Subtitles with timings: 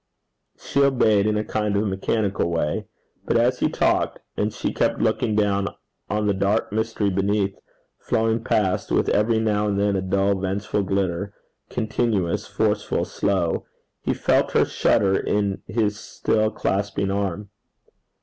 [0.59, 2.87] She obeyed, in a mechanical kind of way.
[3.23, 5.67] But as he talked, and she kept looking down
[6.09, 7.55] on the dark mystery beneath,
[7.99, 11.35] flowing past with every now and then a dull vengeful glitter
[11.69, 13.67] continuous, forceful, slow,
[14.01, 17.51] he felt her shudder in his still clasping arm.